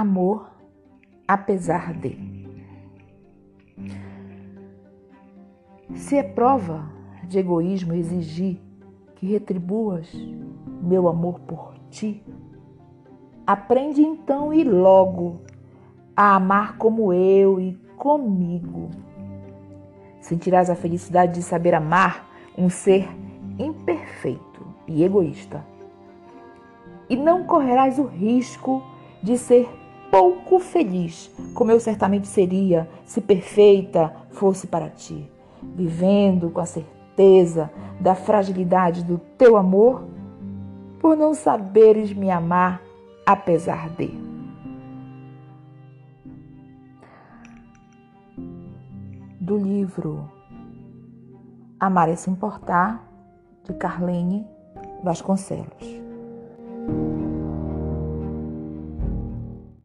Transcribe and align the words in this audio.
amor 0.00 0.50
apesar 1.26 1.92
de. 1.92 2.16
Se 5.94 6.16
é 6.16 6.22
prova 6.22 6.90
de 7.24 7.38
egoísmo 7.38 7.94
exigir 7.94 8.60
que 9.16 9.26
retribuas 9.26 10.10
meu 10.80 11.08
amor 11.08 11.40
por 11.40 11.74
ti, 11.90 12.22
aprende 13.46 14.00
então 14.00 14.54
e 14.54 14.62
logo 14.62 15.40
a 16.16 16.36
amar 16.36 16.78
como 16.78 17.12
eu 17.12 17.60
e 17.60 17.74
comigo. 17.96 18.90
Sentirás 20.20 20.70
a 20.70 20.76
felicidade 20.76 21.34
de 21.34 21.42
saber 21.42 21.74
amar 21.74 22.28
um 22.56 22.70
ser 22.70 23.08
imperfeito 23.58 24.66
e 24.86 25.02
egoísta. 25.02 25.64
E 27.10 27.16
não 27.16 27.44
correrás 27.44 27.98
o 27.98 28.04
risco 28.04 28.82
de 29.22 29.36
ser 29.36 29.68
pouco 30.10 30.58
feliz, 30.58 31.30
como 31.54 31.70
eu 31.70 31.80
certamente 31.80 32.26
seria 32.26 32.88
se 33.04 33.20
perfeita 33.20 34.14
fosse 34.30 34.66
para 34.66 34.88
ti, 34.88 35.30
vivendo 35.74 36.50
com 36.50 36.60
a 36.60 36.66
certeza 36.66 37.70
da 38.00 38.14
fragilidade 38.14 39.04
do 39.04 39.18
teu 39.18 39.56
amor, 39.56 40.04
por 41.00 41.16
não 41.16 41.34
saberes 41.34 42.12
me 42.12 42.30
amar 42.30 42.82
apesar 43.26 43.90
de. 43.90 44.10
Do 49.40 49.56
livro 49.56 50.30
Amar 51.80 52.08
é 52.08 52.16
se 52.16 52.28
importar, 52.28 53.08
de 53.64 53.72
Carlene 53.72 54.44
Vasconcelos. 55.04 56.07